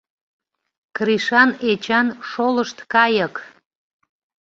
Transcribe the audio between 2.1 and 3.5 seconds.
шолышт кайык!...